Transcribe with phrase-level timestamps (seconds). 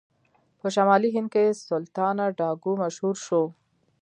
[0.59, 3.43] په شمالي هند کې سلطانه ډاکو مشهور شو.